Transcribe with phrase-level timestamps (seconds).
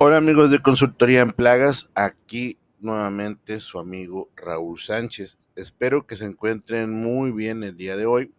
[0.00, 5.40] Hola amigos de Consultoría en Plagas, aquí nuevamente su amigo Raúl Sánchez.
[5.56, 8.32] Espero que se encuentren muy bien el día de hoy,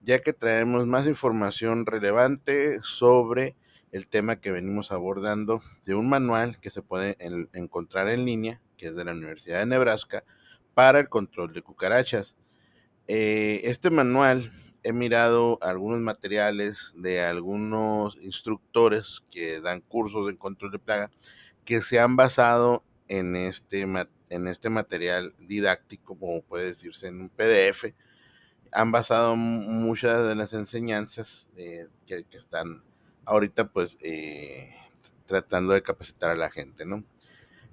[0.00, 3.54] ya que traemos más información relevante sobre
[3.92, 7.18] el tema que venimos abordando de un manual que se puede
[7.52, 10.24] encontrar en línea, que es de la Universidad de Nebraska,
[10.72, 12.34] para el control de cucarachas.
[13.08, 14.52] Eh, este manual
[14.84, 21.10] he mirado algunos materiales de algunos instructores que dan cursos de control de plaga
[21.64, 27.30] que se han basado en este, en este material didáctico, como puede decirse en un
[27.30, 27.94] PDF.
[28.72, 32.82] Han basado muchas de las enseñanzas eh, que, están
[33.24, 34.74] ahorita pues eh,
[35.26, 37.04] tratando de capacitar a la gente, ¿no?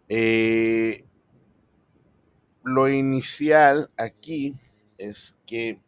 [0.07, 1.03] Eh,
[2.63, 4.55] lo inicial aquí
[4.97, 5.79] es que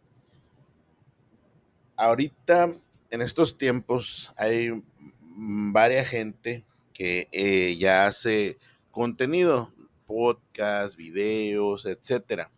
[1.95, 2.73] ahorita,
[3.09, 4.83] en estos tiempos, hay
[5.19, 8.57] varias gente que eh, ya hace
[8.91, 9.71] contenido,
[10.05, 12.51] podcast, videos, etcétera.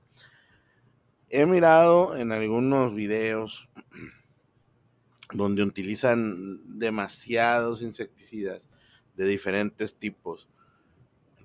[1.29, 3.69] He mirado en algunos videos
[5.33, 8.67] donde utilizan demasiados insecticidas
[9.15, 10.47] de diferentes tipos,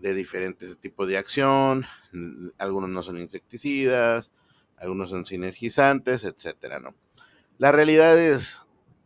[0.00, 1.86] de diferentes tipos de acción,
[2.58, 4.30] algunos no son insecticidas,
[4.76, 6.94] algunos son sinergizantes, etcétera, ¿no?
[7.60, 8.62] La realidad es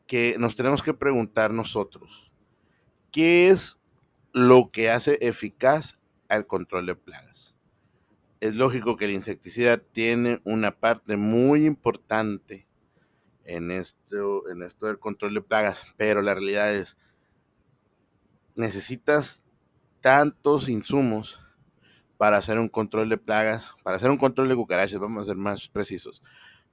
[0.07, 2.31] que nos tenemos que preguntar nosotros,
[3.11, 3.81] ¿qué es
[4.33, 7.57] lo que hace eficaz al control de plagas?
[8.39, 12.69] Es lógico que el insecticida tiene una parte muy importante
[13.43, 16.97] en esto, en esto del control de plagas, pero la realidad es,
[18.55, 19.43] necesitas
[20.01, 21.41] tantos insumos
[22.19, 25.37] para hacer un control de plagas, para hacer un control de cucarachas, vamos a ser
[25.37, 26.23] más precisos,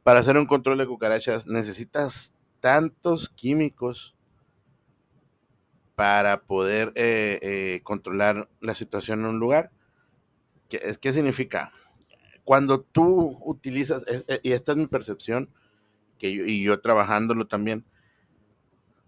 [0.04, 4.16] para hacer un control de cucarachas necesitas tantos químicos
[5.96, 9.72] para poder eh, eh, controlar la situación en un lugar.
[10.70, 11.72] ¿Qué, ¿Qué, significa?
[12.44, 15.50] Cuando tú utilizas, eh, y esta es mi percepción,
[16.18, 17.86] que yo, y yo trabajándolo también,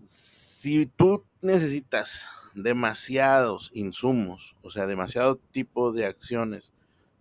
[0.03, 6.73] si tú necesitas demasiados insumos, o sea, demasiado tipo de acciones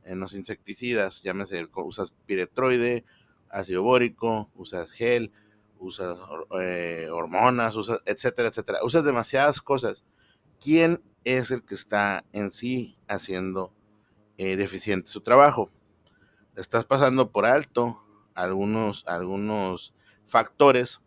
[0.04, 3.04] en los insecticidas, llámese, usas piretroide,
[3.52, 5.30] ácido bórico, usas gel,
[5.78, 6.18] usas
[6.60, 8.78] eh, hormonas, usas, etcétera, etcétera.
[8.82, 10.04] Usas demasiadas cosas.
[10.60, 13.72] ¿Quién es el que está en sí haciendo
[14.38, 15.70] eh, deficiente su trabajo?
[16.56, 18.02] Estás pasando por alto
[18.34, 19.94] algunos, algunos
[20.26, 21.00] factores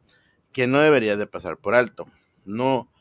[0.52, 2.06] que no deberías de pasar por alto.
[2.46, 2.92] No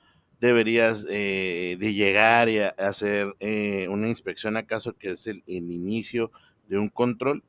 [0.41, 3.35] deberías eh, de llegar y hacer
[3.89, 6.31] una inspección acaso que es el inicio
[6.67, 7.45] de un control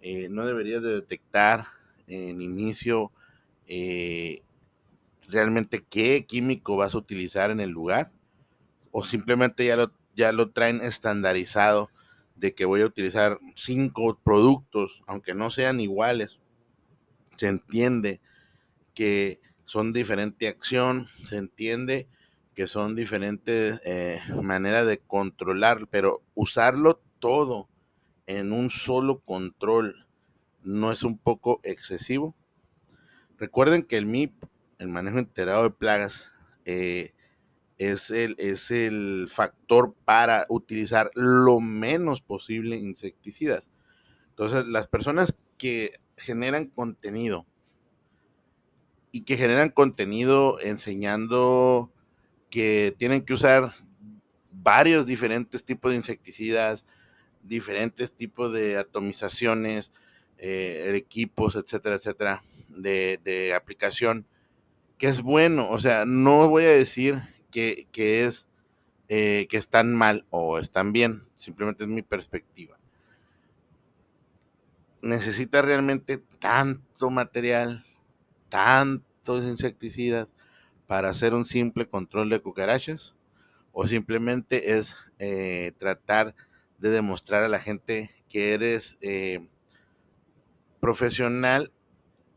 [0.00, 1.66] eh, no deberías de detectar
[2.06, 3.12] en inicio
[3.66, 4.42] eh,
[5.28, 8.10] realmente qué químico vas a utilizar en el lugar
[8.90, 11.90] o simplemente ya lo, ya lo traen estandarizado
[12.36, 16.40] de que voy a utilizar cinco productos, aunque no sean iguales.
[17.36, 18.20] Se entiende
[18.94, 22.08] que son diferente acción, se entiende
[22.54, 27.69] que son diferentes eh, maneras de controlar, pero usarlo todo
[28.26, 30.06] en un solo control
[30.62, 32.34] no es un poco excesivo.
[33.38, 34.44] Recuerden que el MIP,
[34.78, 36.30] el manejo integrado de plagas,
[36.64, 37.14] eh,
[37.78, 43.70] es, el, es el factor para utilizar lo menos posible insecticidas.
[44.30, 47.46] Entonces, las personas que generan contenido
[49.12, 51.90] y que generan contenido enseñando
[52.50, 53.72] que tienen que usar
[54.50, 56.84] varios diferentes tipos de insecticidas,
[57.42, 59.92] diferentes tipos de atomizaciones,
[60.38, 64.26] eh, equipos, etcétera, etcétera, de, aplicación,
[64.98, 65.70] que es bueno.
[65.70, 68.46] O sea, no voy a decir que, es
[69.08, 72.78] eh, que están mal o están bien, simplemente es mi perspectiva.
[75.02, 77.86] Necesita realmente tanto material,
[78.48, 80.34] tantos insecticidas
[80.86, 83.14] para hacer un simple control de cucarachas
[83.72, 86.34] o simplemente es eh, tratar
[86.80, 89.46] de demostrar a la gente que eres eh,
[90.80, 91.72] profesional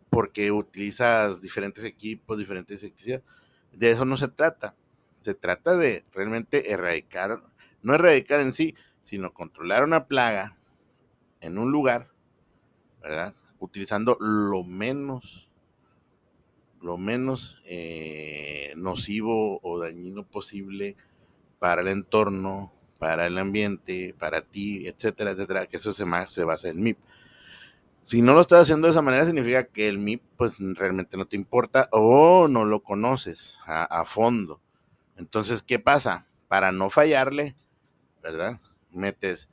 [0.09, 3.23] porque utilizas diferentes equipos, diferentes insecticidas.
[3.71, 4.75] De eso no se trata.
[5.21, 7.41] Se trata de realmente erradicar,
[7.81, 10.57] no erradicar en sí, sino controlar una plaga
[11.39, 12.09] en un lugar,
[13.01, 13.33] ¿verdad?
[13.59, 15.49] Utilizando lo menos,
[16.81, 20.97] lo menos eh, nocivo o dañino posible
[21.59, 22.73] para el entorno,
[23.03, 26.97] para el ambiente, para ti, etcétera, etcétera, que eso se, se basa en MIP.
[28.01, 31.25] Si no lo estás haciendo de esa manera, significa que el MIP pues realmente no
[31.25, 34.61] te importa o no lo conoces a, fondo.
[35.17, 36.27] Entonces, ¿qué pasa?
[36.47, 37.57] para no fallarle,
[38.21, 38.61] ¿verdad?
[38.89, 39.49] Metes,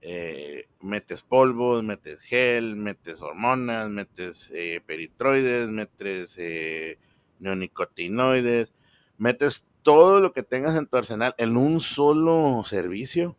[0.00, 6.98] eh, metes polvos, metes gel, metes hormonas, metes eh, peritroides, metes eh,
[7.38, 8.74] neonicotinoides,
[9.18, 13.38] metes todo lo que tengas en tu arsenal en un solo servicio.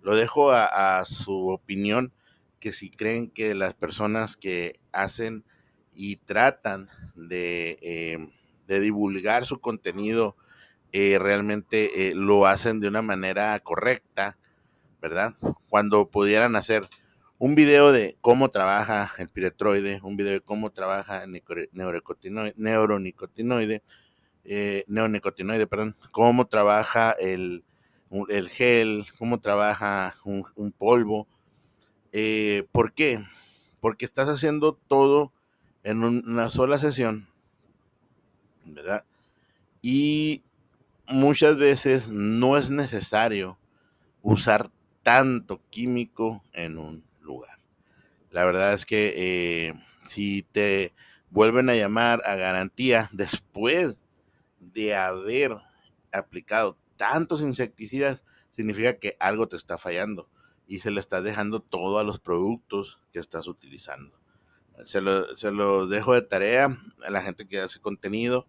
[0.00, 2.14] Lo dejo a, su opinión,
[2.60, 5.44] que si creen que las personas que hacen
[5.92, 8.26] y tratan de,
[8.66, 10.34] de divulgar su contenido
[10.92, 14.38] eh, realmente eh, lo hacen de una manera correcta,
[15.02, 15.34] ¿verdad?
[15.68, 16.88] Cuando pudieran hacer
[17.36, 21.42] un video de cómo trabaja el piretroide, un video de cómo trabaja el
[22.54, 23.82] neuronicotinoide,
[24.44, 27.64] eh, neonicotinoide, perdón, cómo trabaja el,
[28.28, 31.26] el gel, cómo trabaja un, polvo.
[32.72, 33.24] ¿Por qué?
[33.80, 35.32] Porque estás haciendo todo
[35.82, 37.28] en una sola sesión,
[38.64, 39.04] ¿verdad?
[39.82, 40.42] Y
[41.06, 43.58] muchas veces no es necesario
[44.22, 44.70] usar
[45.02, 47.58] tanto químico en un lugar.
[48.30, 49.74] La verdad es que eh,
[50.06, 50.92] si te
[51.30, 54.03] vuelven a llamar a garantía después
[54.72, 55.56] de haber
[56.12, 58.22] aplicado tantos insecticidas,
[58.52, 60.28] significa que algo te está fallando
[60.66, 64.18] y se le está dejando todo a los productos que estás utilizando.
[64.84, 68.46] Se lo, se lo dejo de tarea a la gente que hace contenido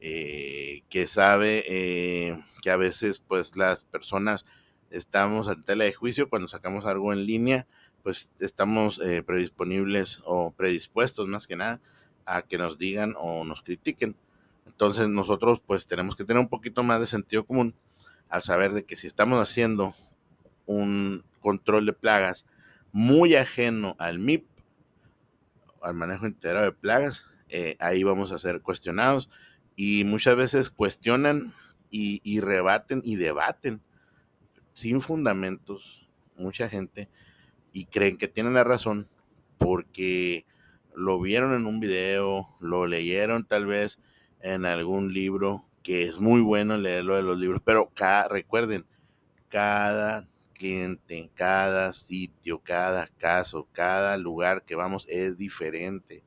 [0.00, 4.44] eh, que sabe eh, que a veces pues las personas
[4.90, 7.66] estamos ante tela de juicio cuando sacamos algo en línea,
[8.04, 11.80] pues estamos eh, predisponibles o predispuestos más que nada
[12.26, 14.16] a que nos digan o nos critiquen.
[14.68, 17.74] Entonces nosotros pues tenemos que tener un poquito más de sentido común
[18.28, 19.94] al saber de que si estamos haciendo
[20.66, 22.46] un control de plagas
[22.92, 24.46] muy ajeno al MIP,
[25.82, 27.24] al manejo integrado de plagas,
[27.80, 29.30] ahí vamos a ser cuestionados
[29.76, 31.54] y muchas veces cuestionan
[31.90, 33.80] y, rebaten y debaten
[34.72, 37.08] sin fundamentos mucha gente
[37.72, 39.08] y creen que tienen la razón
[39.56, 40.46] porque
[40.94, 43.98] lo vieron en un video, lo leyeron tal vez
[44.40, 48.84] en algún libro, que es muy bueno leerlo de los libros, pero cada, recuerden,
[49.48, 56.22] cada cliente, cada sitio, cada caso, cada lugar que vamos es diferente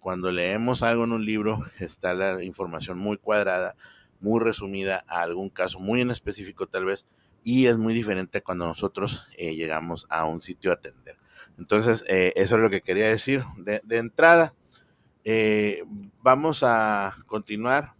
[0.00, 3.76] cuando leemos algo en un libro está la información muy cuadrada,
[4.18, 7.06] muy resumida a algún caso muy en específico tal vez,
[7.44, 11.16] y es muy diferente cuando nosotros eh, llegamos a un sitio a atender.
[11.58, 14.54] Entonces, eh, eso es lo que quería decir de, entrada.
[15.24, 15.84] Eh,
[16.22, 17.94] vamos a continuar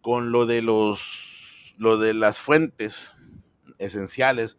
[0.00, 3.14] con lo de los lo de las fuentes
[3.78, 4.56] esenciales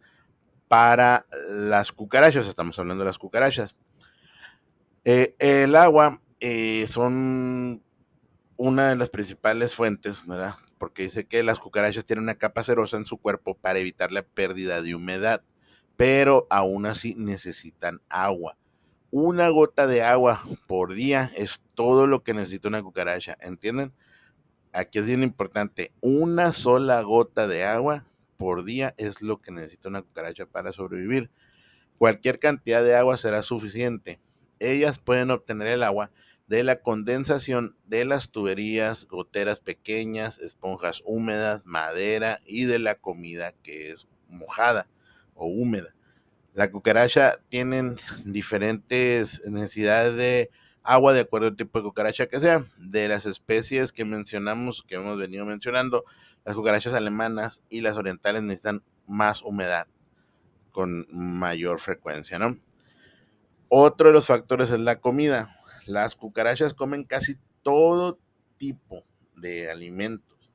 [0.68, 2.46] para las cucarachas.
[2.46, 3.76] Estamos hablando de las cucarachas.
[5.04, 7.82] Eh, el agua eh, son
[8.56, 10.56] una de las principales fuentes, ¿verdad?
[10.78, 14.22] Porque dice que las cucarachas tienen una capa cerosa en su cuerpo para evitar la
[14.22, 15.42] pérdida de humedad,
[15.96, 18.56] pero aún así necesitan agua.
[19.18, 23.94] Una gota de agua por día es todo lo que necesita una cucaracha, ¿entienden?
[24.74, 28.04] Aquí es bien importante, una sola gota de agua
[28.36, 31.30] por día es lo que necesita una cucaracha para sobrevivir.
[31.96, 34.20] Cualquier cantidad de agua será suficiente
[34.58, 36.10] ellas pueden obtener el agua
[36.46, 43.52] de la condensación de las tuberías, goteras pequeñas, esponjas húmedas, madera y de la comida
[43.62, 44.90] que es mojada
[45.34, 45.95] o húmeda.
[46.56, 50.50] La cucaracha tienen diferentes necesidades de
[50.82, 52.64] agua de acuerdo al tipo de cucaracha que sea.
[52.78, 56.06] De las especies que mencionamos, que hemos venido mencionando,
[56.46, 59.86] las cucarachas alemanas y las orientales necesitan más humedad
[60.72, 62.58] con mayor frecuencia, ¿no?
[63.68, 65.60] Otro de los factores es la comida.
[65.84, 68.18] Las cucarachas comen casi todo
[68.56, 69.04] tipo
[69.36, 70.50] de alimentos,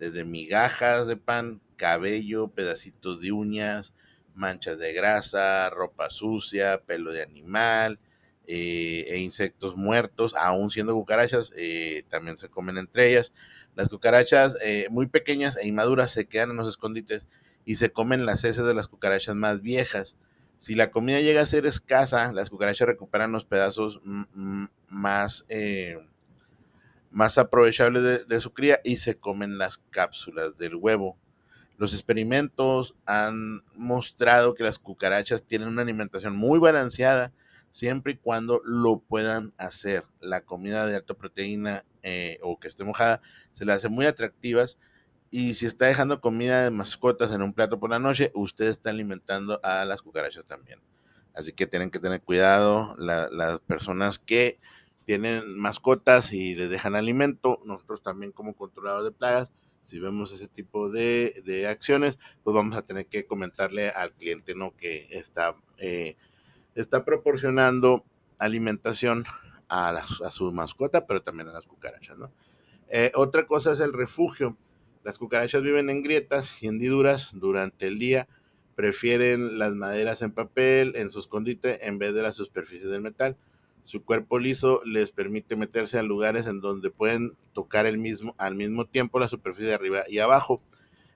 [0.00, 3.94] desde migajas de pan, cabello, pedacitos de uñas,
[4.34, 7.98] manchas de grasa, ropa sucia, pelo de animal
[8.46, 13.32] eh, e insectos muertos, aún siendo cucarachas, eh, también se comen entre ellas.
[13.74, 17.26] Las cucarachas eh, muy pequeñas e inmaduras se quedan en los escondites
[17.64, 20.16] y se comen las heces de las cucarachas más viejas.
[20.58, 24.00] Si la comida llega a ser escasa, las cucarachas recuperan los pedazos
[24.88, 25.44] más,
[27.10, 31.16] más aprovechables de, su cría y se comen las cápsulas del huevo.
[31.76, 37.32] Los experimentos han mostrado que las cucarachas tienen una alimentación muy balanceada
[37.72, 40.04] siempre y cuando lo puedan hacer.
[40.20, 43.20] La comida de alta proteína eh, o que esté mojada
[43.54, 44.78] se las hace muy atractivas
[45.30, 48.90] y si está dejando comida de mascotas en un plato por la noche, usted está
[48.90, 50.78] alimentando a las cucarachas también.
[51.34, 54.60] Así que tienen que tener cuidado las personas que
[55.04, 57.60] tienen mascotas y les dejan alimento.
[57.64, 59.48] Nosotros también como controladores de plagas
[59.84, 64.74] si vemos ese tipo de, acciones, pues vamos a tener que comentarle al cliente, ¿no?
[64.76, 66.16] Que está, eh,
[66.74, 68.04] está proporcionando
[68.38, 69.24] alimentación
[69.68, 72.32] a, a, su mascota, pero también a las cucarachas, ¿no?
[72.88, 74.56] Eh, otra cosa es el refugio.
[75.04, 78.28] Las cucarachas viven en grietas y hendiduras durante el día.
[78.74, 83.36] Prefieren las maderas en papel, en su escondite, en vez de la superficie del metal.
[83.84, 88.54] Su cuerpo liso les permite meterse a lugares en donde pueden tocar el mismo, al
[88.54, 90.62] mismo tiempo la superficie de arriba y abajo.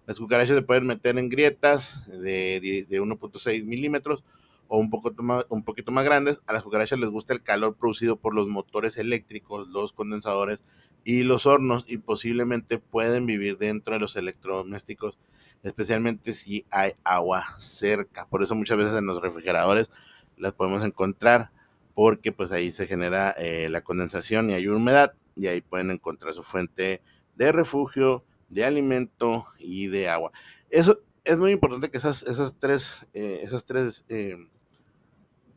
[0.07, 4.23] Las cucarachas se pueden meter en grietas de, de 1.6 milímetros
[4.69, 5.13] o un, poco
[5.49, 6.41] un poquito más grandes.
[6.47, 10.63] A las cucarachas les gusta el calor producido por los motores eléctricos, los condensadores
[11.05, 15.19] y los hornos y posiblemente pueden vivir dentro de los electrodomésticos,
[15.63, 18.27] especialmente si hay agua cerca.
[18.27, 19.91] Por eso muchas veces en los refrigeradores
[20.37, 21.51] las podemos encontrar
[21.99, 26.33] porque pues ahí se genera eh, la condensación y hay humedad y ahí pueden encontrar
[26.33, 27.03] su fuente
[27.35, 30.31] de refugio, de alimento y de agua.
[30.71, 34.37] Eso es muy importante que esas, esas tres, eh, esas tres, eh,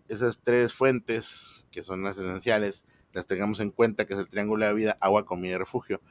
[0.08, 4.66] esas tres fuentes que son las esenciales, las tengamos en cuenta, que es el triángulo
[4.66, 6.02] de la vida, agua, comida y refugio.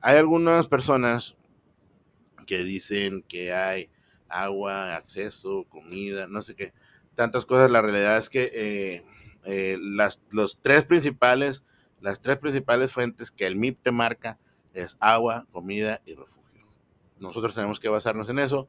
[0.00, 1.36] Hay algunas personas
[2.46, 3.90] que dicen que hay
[4.30, 6.72] agua, acceso, comida, no sé qué,
[7.14, 7.70] tantas cosas.
[7.70, 9.04] La realidad es que
[9.46, 11.62] las los tres principales,
[12.00, 14.38] las tres principales fuentes que el MIP te marca
[14.74, 16.66] es agua, comida y refugio.
[17.18, 18.68] Nosotros tenemos que basarnos en eso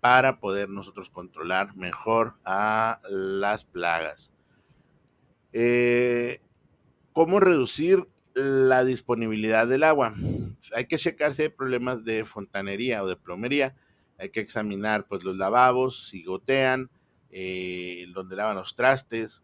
[0.00, 4.30] para poder nosotros controlar mejor a las plagas.
[5.52, 6.40] Eh,
[7.12, 10.14] ¿Cómo reducir la disponibilidad del agua?
[10.74, 13.74] Hay que checar si hay problemas de fontanería o de plomería.
[14.18, 16.90] Hay que examinar pues, los lavabos, si gotean,
[17.30, 19.42] eh, donde lavan los trastes,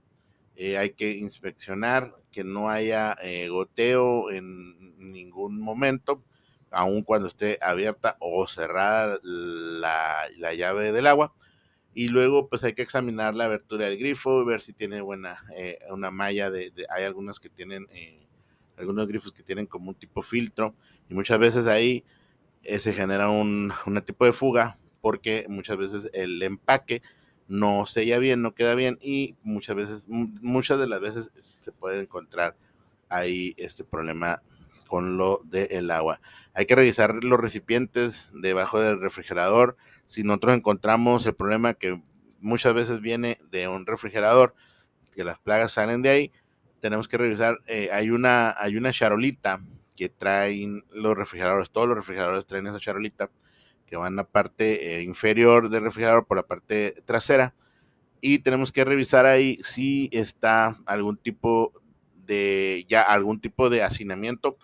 [0.57, 6.23] eh, hay que inspeccionar que no haya eh, goteo en ningún momento,
[6.71, 11.33] aun cuando esté abierta o cerrada la, llave del agua.
[11.93, 15.79] Y luego pues hay que examinar la abertura del grifo, ver si tiene buena, eh,
[15.91, 17.87] una malla de, hay algunos que tienen,
[18.77, 20.75] algunos grifos que tienen como un tipo filtro
[21.09, 22.05] y muchas veces ahí
[22.63, 27.03] se genera un, un tipo de fuga porque muchas veces el empaque
[27.49, 32.01] no sella bien, no queda bien y muchas veces, muchas de las veces se puede
[32.01, 32.57] encontrar
[33.09, 34.43] ahí este problema
[34.87, 36.21] con lo del agua.
[36.53, 39.77] Hay que revisar los recipientes debajo del refrigerador.
[40.07, 42.01] Si nosotros encontramos el problema que
[42.41, 44.55] muchas veces viene de un refrigerador,
[45.15, 46.33] que las plagas salen de ahí,
[46.81, 47.59] tenemos que revisar.
[47.67, 49.61] Eh, hay, una, hay una charolita
[49.97, 53.31] que traen los refrigeradores, todos los refrigeradores traen esa charolita
[53.95, 57.55] que van la parte eh, inferior del refrigerador por la parte trasera.
[58.21, 61.73] Y tenemos que revisar ahí si está algún tipo
[62.27, 64.59] de, ya algún tipo de hacinamiento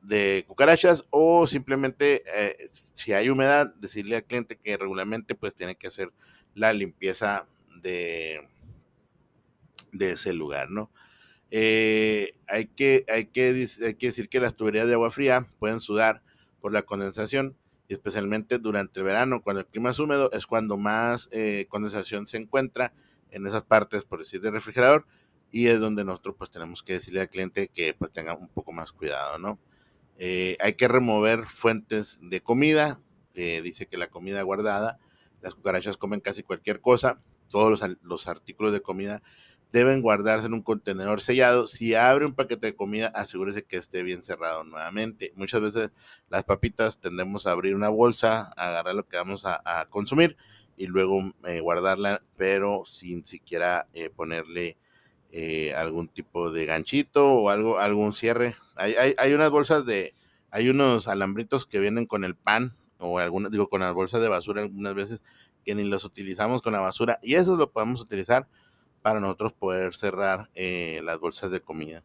[0.00, 5.74] de cucarachas o simplemente eh, si hay humedad, decirle al cliente que regularmente pues tiene
[5.74, 6.10] que hacer
[6.54, 7.46] la limpieza
[7.82, 8.48] de,
[9.92, 10.90] de ese lugar, ¿no?
[11.50, 15.78] Eh, hay, que, hay, que, hay que decir que las tuberías de agua fría pueden
[15.78, 16.22] sudar
[16.62, 17.54] por la condensación
[17.92, 22.36] especialmente durante el verano, cuando el clima es húmedo, es cuando más eh, condensación se
[22.36, 22.92] encuentra
[23.30, 25.06] en esas partes, por decir, del refrigerador,
[25.50, 28.72] y es donde nosotros pues tenemos que decirle al cliente que pues tenga un poco
[28.72, 29.58] más cuidado, ¿no?
[30.18, 33.00] Eh, hay que remover fuentes de comida,
[33.34, 34.98] dice que la comida guardada,
[35.40, 37.18] las cucarachas comen casi cualquier cosa,
[37.48, 39.22] todos los, los artículos de comida
[39.72, 41.66] deben guardarse en un contenedor sellado.
[41.66, 45.32] Si abre un paquete de comida, asegúrese que esté bien cerrado nuevamente.
[45.34, 45.90] Muchas veces
[46.28, 50.36] las papitas tendemos a abrir una bolsa, agarrar lo que vamos a, consumir
[50.76, 54.76] y luego eh, guardarla, pero sin siquiera eh, ponerle
[55.30, 58.54] eh, algún tipo de ganchito o algo, algún cierre.
[58.76, 60.14] Hay, hay, hay, unas bolsas de,
[60.50, 64.28] hay unos alambritos que vienen con el pan o algunas, digo, con las bolsas de
[64.28, 65.22] basura algunas veces
[65.64, 68.48] que ni los utilizamos con la basura y eso lo podemos utilizar
[69.02, 72.02] para nosotros poder cerrar eh, las bolsas de comida.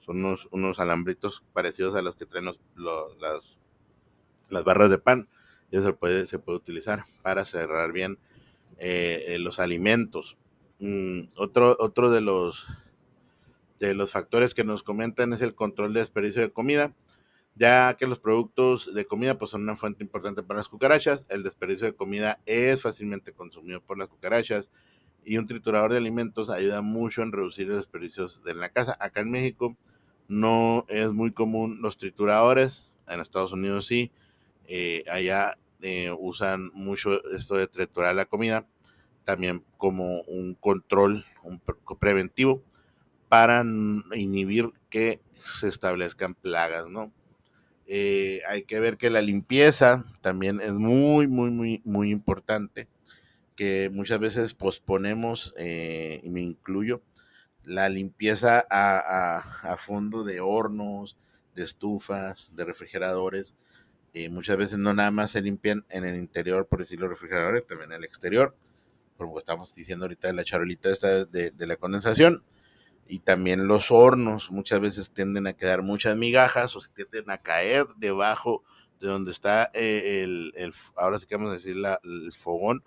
[0.00, 3.58] Son unos, unos, alambritos parecidos a los que traen las,
[4.48, 5.28] las barras de pan.
[5.70, 8.18] Y eso se puede, se puede utilizar para cerrar bien
[8.78, 10.36] eh, eh, los alimentos.
[10.78, 12.66] Mm, otro, otro de los
[13.80, 16.94] de los factores que nos comentan es el control de desperdicio de comida,
[17.56, 21.26] ya que los productos de comida pues, son una fuente importante para las cucarachas.
[21.28, 24.70] El desperdicio de comida es fácilmente consumido por las cucarachas
[25.26, 28.96] y un triturador de alimentos ayuda mucho en reducir los desperdicios de la casa.
[29.00, 29.76] Acá en México
[30.28, 34.12] no es muy común los trituradores, en Estados Unidos sí,
[34.68, 38.66] eh, allá eh, usan mucho esto de triturar la comida,
[39.24, 41.60] también como un control un
[41.98, 42.62] preventivo
[43.28, 43.64] para
[44.14, 45.20] inhibir que
[45.58, 47.12] se establezcan plagas, ¿no?
[47.88, 52.88] Eh, hay que ver que la limpieza también es muy, muy, muy, muy importante,
[53.56, 57.02] que muchas veces posponemos, eh, y me incluyo,
[57.64, 61.16] la limpieza a, fondo de hornos,
[61.54, 63.56] de estufas, de refrigeradores.
[64.12, 67.92] Eh, muchas veces no nada más se limpian en el interior, por decirlo, refrigeradores, también
[67.92, 68.54] en el exterior,
[69.16, 72.44] como estamos diciendo ahorita de la charolita esta de, de la condensación
[73.08, 77.38] y también los hornos muchas veces tienden a quedar muchas migajas o se tienden a
[77.38, 78.64] caer debajo
[79.00, 82.82] de donde está eh, el, ahora sí que vamos a decir el fogón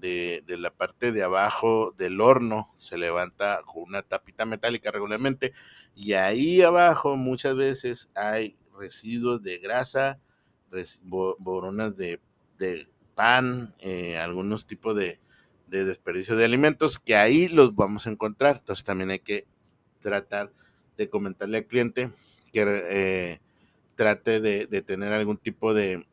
[0.00, 5.52] de, la parte de abajo del horno se levanta con una tapita metálica regularmente
[5.94, 10.18] y ahí abajo muchas veces hay residuos de grasa,
[11.38, 12.20] boronas de,
[13.14, 15.18] pan, eh, algunos tipos de,
[15.70, 18.58] de desperdicio de alimentos, que ahí los vamos a encontrar.
[18.58, 19.46] Entonces también hay que
[20.00, 20.52] tratar
[20.96, 22.10] de comentarle al cliente
[22.52, 23.40] que eh,
[23.94, 26.06] trate de, tener algún tipo de,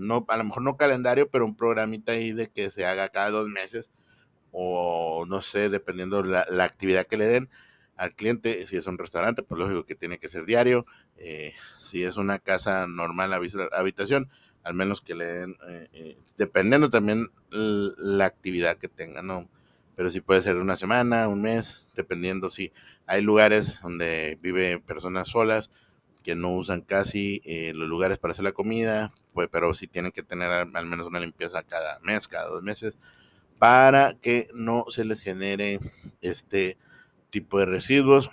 [0.00, 3.30] no, a lo mejor no calendario, pero un programita ahí de que se haga cada
[3.30, 3.90] dos meses
[4.52, 7.48] o no sé, dependiendo la, la actividad que le den
[7.96, 8.66] al cliente.
[8.66, 10.86] Si es un restaurante, pues lógico que tiene que ser diario.
[11.18, 13.32] Eh, si es una casa normal,
[13.72, 14.30] habitación,
[14.64, 19.48] al menos que le den, eh, eh, dependiendo también la actividad que tenga, ¿no?
[19.96, 22.72] Pero sí puede ser una semana, un mes, dependiendo si
[23.06, 25.70] hay lugares donde vive personas solas
[26.22, 30.12] que no usan casi eh, los lugares para hacer la comida, pues, pero sí tienen
[30.12, 32.98] que tener al, menos una limpieza cada mes, cada dos meses,
[33.58, 35.80] para que no se les genere
[36.20, 36.78] este
[37.30, 38.30] tipo de residuos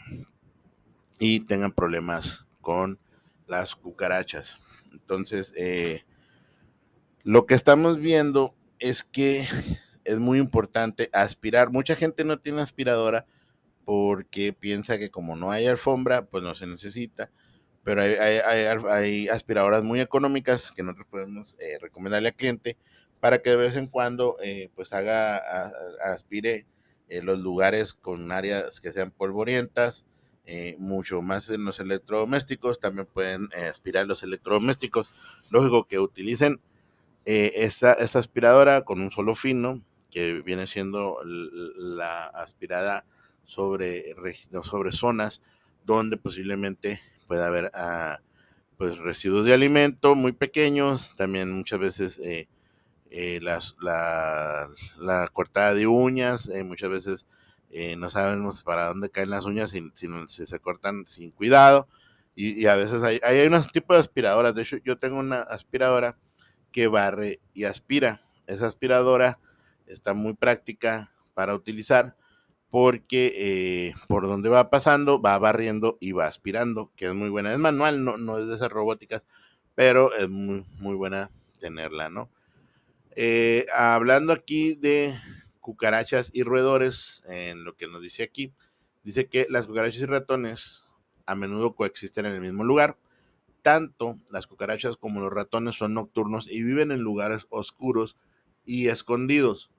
[1.20, 3.00] y tengan problemas con
[3.48, 4.60] las cucarachas.
[4.92, 6.04] Entonces, eh,
[7.24, 9.48] lo que estamos viendo es que
[10.04, 11.72] es muy importante aspirar.
[11.72, 13.26] Mucha gente no tiene aspiradora
[13.86, 17.30] porque piensa que como no hay alfombra, pues no se necesita.
[17.88, 22.76] Pero hay, aspiradoras muy económicas que nosotros podemos eh, recomendarle al cliente
[23.22, 25.38] para que de vez en cuando eh, pues haga,
[26.04, 26.66] aspire
[27.08, 30.04] eh, los lugares con áreas que sean polvorientas,
[30.78, 35.10] mucho más en los electrodomésticos, también pueden aspirar los electrodomésticos.
[35.50, 36.60] Lógico que utilicen
[37.24, 39.82] esa, aspiradora con un solo fino,
[40.12, 43.06] que viene siendo la aspirada
[43.46, 44.14] sobre,
[44.62, 45.42] sobre zonas
[45.86, 48.20] donde posiblemente pueda haber ah,
[48.78, 52.48] pues residuos de alimento muy pequeños, también muchas veces eh,
[53.10, 54.70] eh, las, la,
[55.34, 57.26] cortada de uñas, muchas veces
[57.98, 61.88] no sabemos para dónde caen las uñas si, si, se cortan sin cuidado.
[62.36, 64.54] Y, y, a veces hay, hay unos tipos de aspiradoras.
[64.56, 66.18] De hecho, yo tengo una aspiradora
[66.72, 68.22] que barre y aspira.
[68.46, 69.40] Esa aspiradora
[69.88, 72.16] está muy práctica para utilizar
[72.70, 77.54] porque eh, por donde va pasando va barriendo y va aspirando, que es muy buena.
[77.54, 79.26] Es manual, no, no es de esas robóticas,
[79.76, 82.30] pero es muy, muy buena tenerla, ¿no?
[83.16, 85.16] Eh, hablando aquí de
[85.60, 88.54] cucarachas y roedores, en lo que nos dice aquí,
[89.04, 90.86] dice que las cucarachas y ratones
[91.26, 92.98] a menudo coexisten en el mismo lugar
[93.68, 98.16] tanto las cucarachas como los ratones son nocturnos y viven en lugares oscuros
[98.64, 99.70] y escondidos.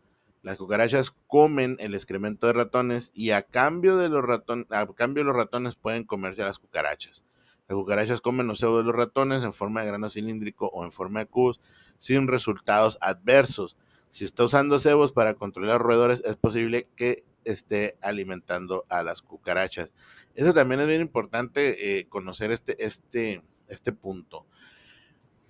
[0.43, 5.25] Las cucarachas comen el excremento de ratones y a cambio de los ratones, a cambio
[5.25, 7.25] los ratones pueden comerse a las cucarachas.
[7.69, 10.93] Las cucarachas comen los cebos de los ratones en forma de grano cilíndrico o en
[10.93, 11.61] forma de cubos
[11.99, 13.77] sin resultados adversos.
[14.11, 19.93] Si está usando cebos para controlar roedores, es posible que esté alimentando a las cucarachas.
[20.35, 24.47] Eso también es bien importante eh, conocer este, este, este punto.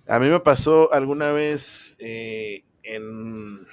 [0.07, 3.67] A mí me pasó alguna vez eh, en,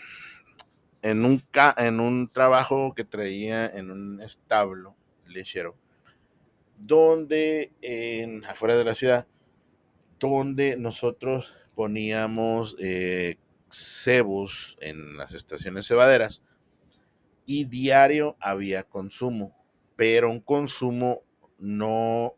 [1.07, 1.41] en, un,
[1.77, 4.97] en un trabajo que traía en un establo
[5.29, 5.77] lechero,
[6.79, 9.29] donde en, afuera de la ciudad,
[10.19, 13.39] donde nosotros poníamos eh,
[13.71, 16.43] cebos en las estaciones cebaderas
[17.45, 19.57] y diario había consumo,
[19.95, 21.23] pero un consumo
[21.61, 22.35] no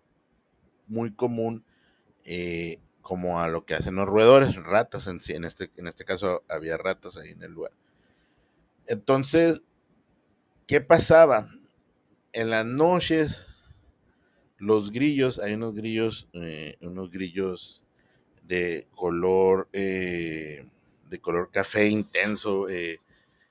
[0.88, 1.64] muy común
[2.24, 6.44] eh, como a lo que hacen los roedores, ratas en en este, en este caso
[6.50, 7.72] había ratas ahí en el lugar.
[8.88, 9.62] Entonces,
[10.66, 11.48] ¿qué pasaba?
[12.32, 13.46] En las noches,
[14.58, 17.84] los grillos, hay unos grillos, eh, unos grillos
[18.42, 20.66] de color, eh,
[21.08, 22.66] de color café intenso,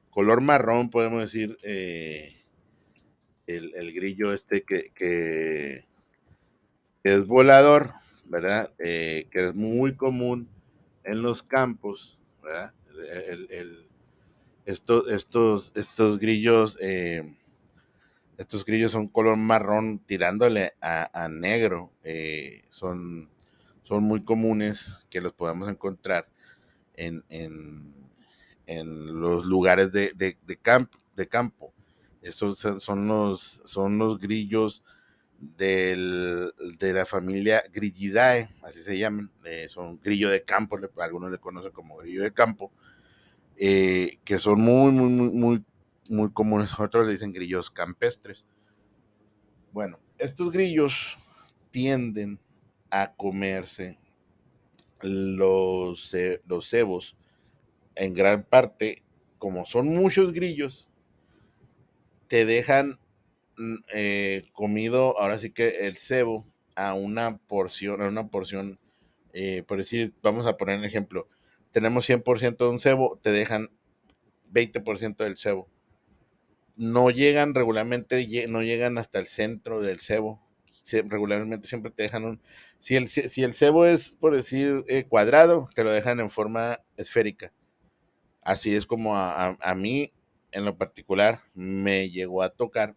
[0.10, 2.36] color marrón, podemos decir, el,
[3.48, 5.86] el, grillo este que, que
[7.04, 7.94] es volador,
[8.26, 8.72] ¿verdad?
[8.80, 10.50] Eh, que es muy común
[11.04, 12.74] en los campos, ¿verdad?
[14.68, 17.24] Estos, estos, estos grillos, eh,
[18.38, 23.30] estos grillos son color marrón tirándole a, negro, eh, son,
[23.84, 26.28] son muy comunes que los podamos encontrar
[26.96, 27.24] en,
[28.68, 30.58] los lugares de, de, de
[31.28, 31.74] campo.
[32.22, 34.84] Estos son los, son los grillos
[35.40, 41.38] del, de la familia Grillidae, así se llaman, eh, son grillo de campo, algunos le
[41.38, 42.74] conocen como grillo de campo,
[43.58, 45.66] eh, que son muy, muy, muy, muy,
[46.10, 48.46] muy comunes, otros le dicen grillos campestres.
[49.72, 51.18] Bueno, estos grillos
[51.72, 52.40] tienden
[52.90, 53.98] a comerse
[55.02, 56.16] los,
[56.48, 57.16] los cebos
[57.96, 59.04] en gran parte,
[59.38, 60.88] como son muchos grillos,
[62.28, 63.00] te dejan
[63.58, 68.80] mm, eh, comido ahora sí que el cebo a una porción, a una porción,
[69.34, 71.28] eh, por decir, vamos a poner un ejemplo,
[71.78, 73.70] tenemos 100% de un cebo, te dejan
[74.52, 75.70] 20% del cebo.
[76.76, 80.42] No llegan regularmente, no llegan hasta el centro del cebo.
[81.06, 82.42] Regularmente siempre te dejan un...
[82.80, 86.80] Si el, si el cebo es, por decir, eh, cuadrado, te lo dejan en forma
[86.96, 87.54] esférica.
[88.42, 90.12] Así es como a, mí
[90.52, 92.96] en lo particular me llegó a tocar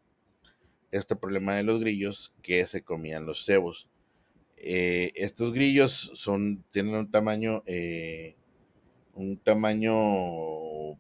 [0.90, 3.90] este problema de los grillos que se comían los cebos.
[4.56, 8.36] Eh, estos grillos son, tienen un tamaño, eh,
[9.14, 9.94] un tamaño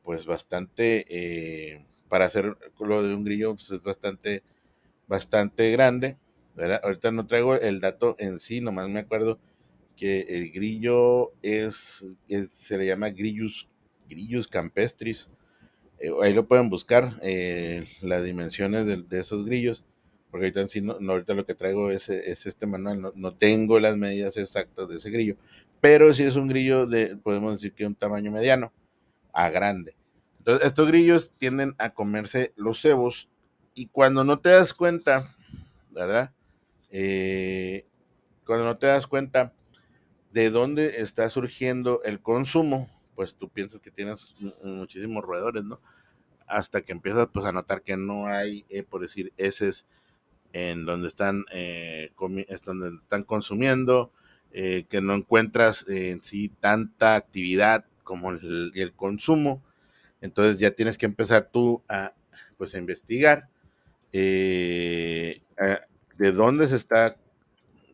[0.02, 4.42] pues bastante, eh, para hacer lo de un grillo pues es bastante,
[5.08, 6.16] bastante grande.
[6.82, 9.38] Ahorita no traigo el dato en sí, nomás me acuerdo
[9.96, 12.06] que el grillo es,
[12.52, 13.68] se le llama grillus,
[14.08, 15.28] grillus campestris
[16.00, 19.84] eh, ahí lo pueden buscar, eh, las dimensiones de, esos grillos,
[20.30, 24.38] porque ahorita, sí, no, ahorita lo que traigo es, este manual, no, tengo las medidas
[24.38, 25.36] exactas de ese grillo,
[25.80, 28.72] pero sí es un grillo de, podemos decir que un tamaño mediano
[29.32, 29.96] a grande.
[30.38, 33.28] Entonces, estos grillos tienden a comerse los cebos
[33.74, 35.36] y cuando no te das cuenta,
[35.90, 36.32] ¿verdad?
[36.90, 37.86] Eh,
[38.44, 39.52] cuando no te das cuenta
[40.32, 45.80] de dónde está surgiendo el consumo, pues tú piensas que tienes muchísimos roedores, ¿no?
[46.46, 49.86] Hasta que empiezas pues a notar que no hay, eh, por decir, heces
[50.52, 52.12] en donde están, eh,
[52.64, 54.12] donde están consumiendo,
[54.52, 59.62] eh, que no encuentras en sí tanta actividad como el, consumo.
[60.20, 62.12] Entonces ya tienes que empezar tú a,
[62.58, 63.48] pues, investigar
[64.12, 65.40] de
[66.18, 67.16] dónde se está,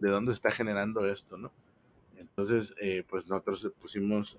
[0.00, 1.52] de dónde está generando esto, ¿no?
[2.16, 2.74] Entonces,
[3.08, 4.38] pues nosotros pusimos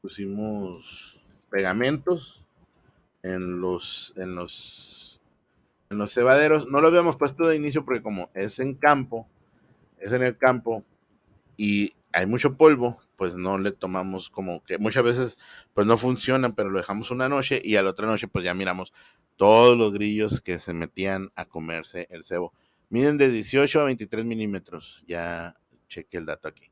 [0.00, 1.18] pusimos
[1.50, 2.42] pegamentos
[3.22, 5.20] en los, en los,
[5.90, 6.66] en los cebaderos.
[6.68, 9.26] No lo habíamos puesto de inicio porque como es en campo,
[10.00, 10.84] es en el campo
[11.56, 15.38] y hay mucho polvo, pues no le tomamos como que muchas veces
[15.74, 18.54] pues no funcionan, pero lo dejamos una noche y a la otra noche pues ya
[18.54, 18.92] miramos
[19.36, 22.52] todos los grillos que se metían a comerse el cebo.
[22.88, 25.56] Miden de 18 a 23 milímetros, ya
[25.88, 26.70] chequé el dato aquí.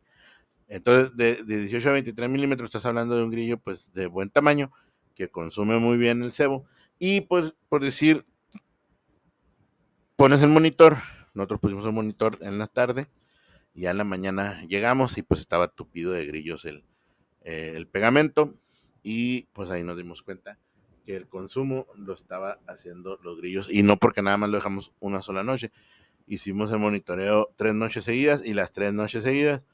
[0.68, 4.70] Entonces, de, 18 a 23 milímetros, estás hablando de un grillo, pues, de buen tamaño,
[5.14, 6.66] que consume muy bien el cebo.
[6.98, 8.26] Y, pues, por decir,
[10.16, 10.98] pones el monitor,
[11.32, 13.08] nosotros pusimos el monitor en la tarde,
[13.74, 16.84] y en la mañana llegamos y, pues, estaba tupido de grillos el,
[17.42, 18.54] eh, el pegamento,
[19.02, 20.58] y, pues, ahí nos dimos cuenta
[21.06, 24.92] que el consumo lo estaba haciendo los grillos, y no porque nada más lo dejamos
[25.00, 25.70] una sola noche.
[26.26, 29.64] Hicimos el monitoreo tres noches seguidas, y las tres noches seguidas,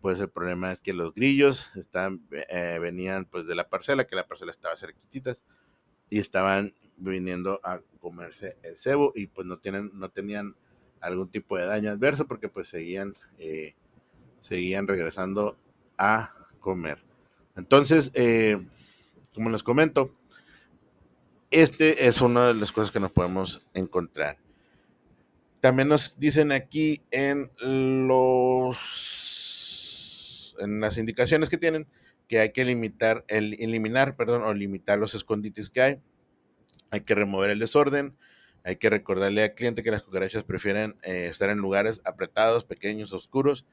[0.00, 4.16] pues el problema es que los grillos estaban, eh, venían pues de la parcela, que
[4.16, 5.42] la parcela estaba cerquititas,
[6.10, 10.54] y estaban viniendo a comerse el cebo y pues no, tienen, no tenían
[11.06, 13.74] algún tipo de daño adverso porque pues seguían, eh,
[14.40, 15.56] seguían regresando
[15.98, 16.98] a comer.
[17.56, 18.58] Entonces, eh,
[19.34, 20.14] como les comento,
[21.50, 24.38] este es una de las cosas que nos podemos encontrar.
[25.60, 27.50] También nos dicen aquí en
[28.08, 28.78] los
[30.60, 31.86] en las indicaciones que tienen
[32.28, 36.00] que hay que limitar, el, eliminar, perdón, o limitar los escondites que hay.
[36.90, 38.16] Hay que remover el desorden.
[38.64, 43.12] Hay que recordarle al cliente que las cucarachas prefieren eh, estar en lugares apretados, pequeños,
[43.12, 43.66] oscuros.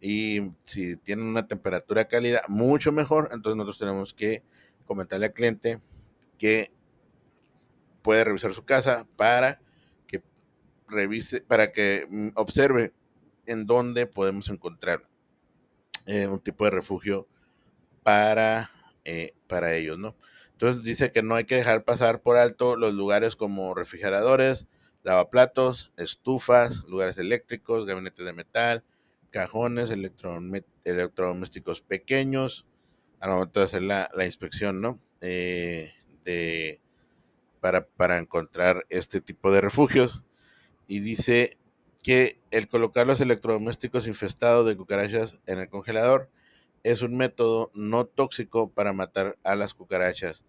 [0.00, 3.30] Y si tienen una temperatura cálida, mucho mejor.
[3.32, 4.42] Entonces nosotros tenemos que
[4.86, 5.80] comentarle al cliente
[6.36, 6.72] que
[8.02, 9.60] puede revisar su casa para
[10.08, 10.20] que
[10.88, 12.92] revise, para que mm, observe
[13.46, 15.08] en dónde podemos encontrar
[16.06, 17.28] eh, un tipo de refugio
[18.02, 18.70] para,
[19.04, 20.16] eh, para ellos, ¿no?
[20.64, 24.66] Entonces dice que no hay que dejar pasar por alto los lugares como refrigeradores,
[25.02, 28.82] lavaplatos, estufas, lugares eléctricos, gabinetes de metal,
[29.28, 32.64] cajones, electrodomésticos pequeños,
[33.20, 34.98] al momento de hacer la, inspección, ¿no?
[35.20, 35.92] Eh,
[37.60, 40.22] para, para encontrar este tipo de refugios.
[40.86, 41.58] Y dice
[42.02, 46.30] que el colocar los electrodomésticos infestados de cucarachas en el congelador
[46.84, 50.42] es un método no tóxico para matar a las cucarachas.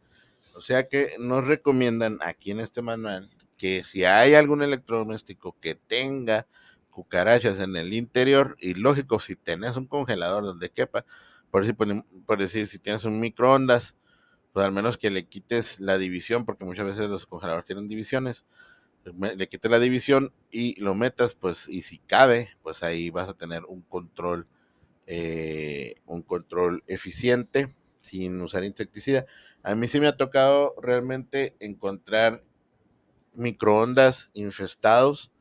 [0.56, 5.76] O sea que nos recomiendan aquí en este manual que si hay algún electrodoméstico que
[5.76, 6.48] tenga
[6.90, 11.06] cucarachas en el interior, y lógico, si tenés un congelador donde quepa,
[11.52, 13.96] por decir, por decir si tienes un microondas,
[14.54, 18.46] pues al menos que le quites la división, porque muchas veces los congeladores tienen divisiones,
[19.04, 23.34] le quites la división y lo metas, pues, y si cabe, pues ahí vas a
[23.34, 24.48] tener un control,
[25.06, 29.26] eh, un control eficiente sin usar insecticida.
[29.66, 32.44] A mí sí me ha tocado realmente encontrar
[33.34, 35.32] microondas infestados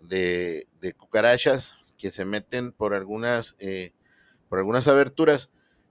[0.00, 3.92] de, cucarachas que se meten por algunas, eh,
[4.48, 5.50] por algunas aberturas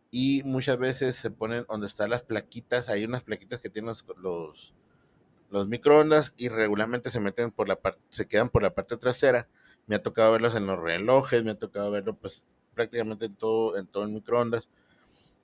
[0.10, 4.74] y muchas veces se ponen donde están las plaquitas, hay unas plaquitas que tienen los,
[5.52, 9.48] los, microondas y regularmente se meten por la parte, se quedan por la parte trasera.
[9.86, 13.78] Me ha tocado verlos en los relojes, me ha tocado verlo pues prácticamente en todo,
[13.78, 14.70] en todo el microondas.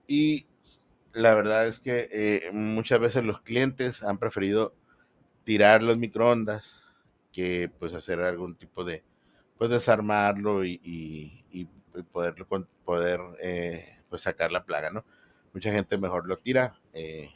[0.08, 0.48] Y
[1.16, 4.76] la verdad es que eh, muchas veces los clientes han preferido
[5.46, 6.70] tirar los microondas
[7.32, 9.02] que pues hacer algún tipo de
[9.58, 11.68] pues desarmarlo y, y,
[12.12, 12.36] poder,
[12.84, 15.06] poder eh, pues sacar la plaga, ¿no?
[15.54, 17.30] Mucha gente mejor lo tira, eh,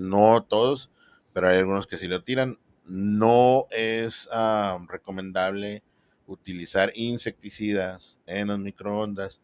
[0.00, 0.90] no todos,
[1.34, 2.58] pero hay algunos que sí lo tiran.
[2.86, 5.82] No es ah, recomendable
[6.26, 9.42] utilizar insecticidas en los microondas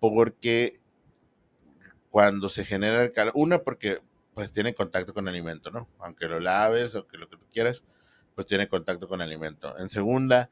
[0.00, 0.81] porque
[2.12, 4.00] cuando se genera el calor, una porque
[4.34, 5.88] pues tiene contacto con alimento, ¿no?
[5.98, 7.82] Aunque lo laves o que lo que tú quieras,
[8.34, 9.78] pues tiene contacto con alimento.
[9.78, 10.50] En segunda,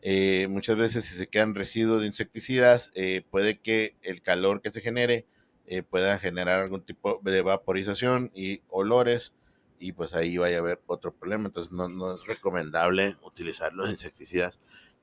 [0.00, 4.70] eh, muchas veces si se quedan residuos de insecticidas, eh, puede que el calor que
[4.70, 5.26] se genere
[5.66, 9.34] eh, pueda generar algún tipo de vaporización y olores
[9.80, 11.46] y pues ahí vaya a haber otro problema.
[11.46, 14.60] Entonces no, no es recomendable utilizar los insecticidas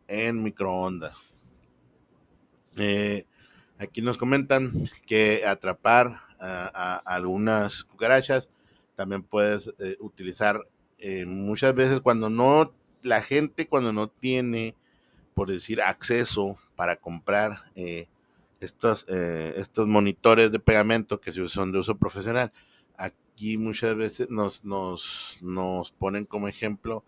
[0.07, 1.17] en microondas.
[3.79, 8.49] Aquí nos comentan que atrapar a, algunas cucarachas
[8.95, 10.61] también puedes utilizar
[11.25, 14.75] muchas veces cuando no la gente cuando no tiene
[15.39, 18.09] por decir, acceso para comprar eh,
[18.59, 22.51] estos, eh, estos monitores de pegamento que son de uso profesional.
[22.97, 27.05] Aquí muchas veces nos, nos, nos ponen como ejemplo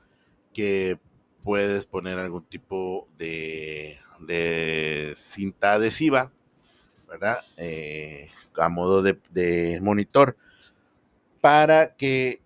[0.53, 0.97] que
[1.43, 6.31] puedes poner algún tipo de, de cinta adhesiva,
[7.11, 7.37] ¿verdad?
[7.57, 10.35] Eh, a modo de, monitor
[11.41, 12.41] para que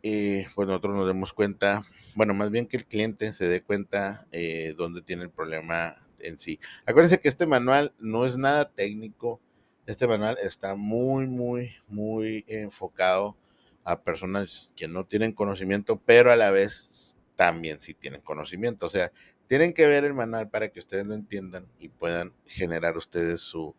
[0.56, 4.74] pues nosotros nos demos cuenta bueno, más bien que el cliente se dé cuenta eh,
[4.78, 6.60] dónde tiene el problema en sí.
[6.86, 9.42] Acuérdense que este manual no es nada técnico,
[9.86, 13.36] este manual está muy, muy, muy enfocado
[13.84, 18.86] a personas que no tienen conocimiento, pero a la vez también sí tienen conocimiento.
[18.86, 19.12] O sea,
[19.48, 23.76] tienen que ver el manual para que ustedes lo entiendan y puedan generar ustedes su,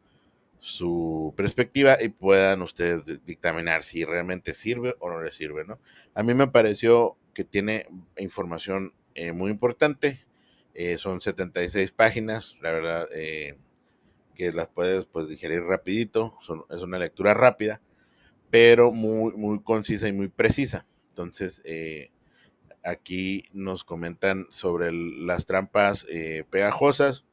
[0.61, 5.79] su perspectiva y puedan ustedes dictaminar si realmente sirve o no les sirve, ¿no?
[6.14, 7.87] A mí me pareció que tiene
[8.19, 10.25] información eh, muy importante.
[10.75, 13.57] Eh, son 76 páginas, la verdad eh,
[14.35, 16.38] que las puedes pues, digerir rapidito,
[16.71, 17.81] es una lectura rápida,
[18.51, 20.87] pero muy, muy concisa y muy precisa.
[21.11, 21.62] Entonces,
[22.85, 26.07] aquí nos comentan sobre las trampas
[26.51, 27.25] pegajosas,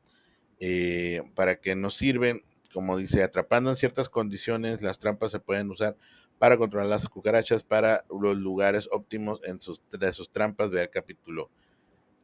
[1.36, 5.96] para qué nos sirven, como dice, atrapando en ciertas condiciones, las trampas se pueden usar
[6.40, 10.72] para controlar las cucarachas para los lugares óptimos en sus, de sus trampas.
[10.72, 11.50] Ve el capítulo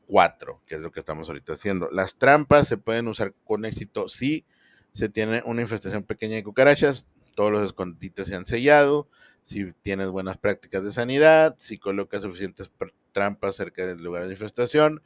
[0.07, 1.89] 4, que es lo que estamos ahorita haciendo.
[1.91, 4.45] Las trampas se pueden usar con éxito si
[4.91, 9.07] se tiene una infestación pequeña de cucarachas, todos los escondites se han sellado,
[9.43, 12.71] si tienes buenas prácticas de sanidad, si colocas suficientes
[13.11, 15.01] trampas cerca del lugar de infestación,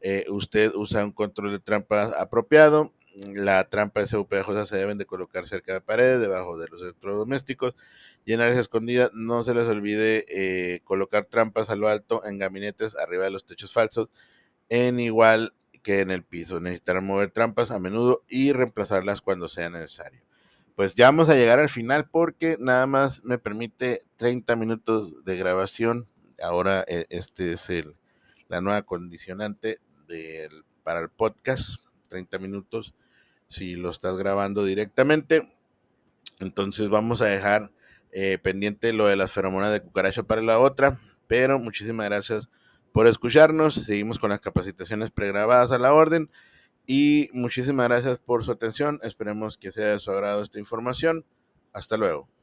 [0.00, 5.46] eh, usted usa un control de trampas apropiado, la trampa pegajosa se deben de colocar
[5.46, 7.74] cerca de pared, debajo de los electrodomésticos
[8.24, 9.10] y en áreas escondidas.
[9.14, 13.46] No se les olvide eh, colocar trampas a lo alto en gabinetes arriba de los
[13.46, 14.10] techos falsos,
[14.68, 16.60] en igual que en el piso.
[16.60, 20.22] Necesitarán mover trampas a menudo y reemplazarlas cuando sea necesario.
[20.74, 25.36] Pues ya vamos a llegar al final porque nada más me permite 30 minutos de
[25.36, 26.06] grabación.
[26.42, 27.96] Ahora eh, este es el,
[28.48, 29.80] la nueva condicionante
[30.82, 31.76] para el podcast,
[32.08, 32.94] 30 minutos
[33.48, 35.52] si lo estás grabando directamente.
[36.38, 37.70] Entonces vamos a dejar
[38.12, 41.00] eh, pendiente lo de las feromonas de cucaracha para la otra.
[41.26, 42.48] Pero muchísimas gracias
[42.92, 43.74] por escucharnos.
[43.74, 46.30] Seguimos con las capacitaciones pregrabadas a la orden.
[46.86, 49.00] Y muchísimas gracias por su atención.
[49.02, 51.24] Esperemos que sea de su agrado esta información.
[51.72, 52.35] Hasta luego.